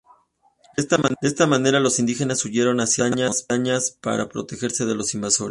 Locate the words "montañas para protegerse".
3.47-4.85